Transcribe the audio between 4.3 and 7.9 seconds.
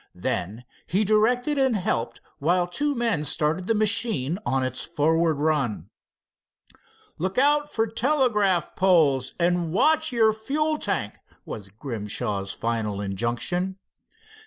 on its forward run. "Look out for